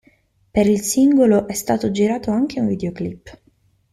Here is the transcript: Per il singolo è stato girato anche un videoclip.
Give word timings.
Per 0.51 0.65
il 0.65 0.79
singolo 0.81 1.45
è 1.47 1.53
stato 1.53 1.91
girato 1.91 2.31
anche 2.31 2.59
un 2.59 2.65
videoclip. 2.65 3.39